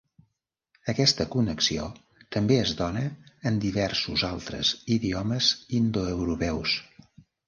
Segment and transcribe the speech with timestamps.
[0.91, 1.83] Aquesta connexió
[2.35, 3.03] també es dóna
[3.49, 6.75] en diversos altres idiomes indoeuropeus.